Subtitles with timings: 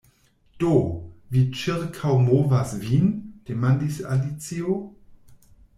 [0.61, 0.71] "Do,
[1.35, 3.15] vi ĉirkaŭmovas vin?"
[3.53, 4.83] demandis Alicio.